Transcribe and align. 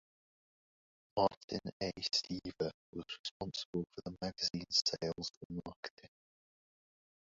Martin 1.15 1.61
A. 1.79 1.91
Stever 2.01 2.71
was 2.91 3.05
responsible 3.23 3.83
for 3.93 4.01
the 4.05 4.15
magazine's 4.19 4.81
sales 4.83 5.29
and 5.47 5.61
marketing. 5.63 6.09